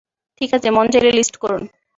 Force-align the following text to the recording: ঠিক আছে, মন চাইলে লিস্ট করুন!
ঠিক 0.41 0.49
আছে, 0.53 0.67
মন 0.71 0.85
চাইলে 0.93 1.11
লিস্ট 1.17 1.35
করুন! 1.37 1.61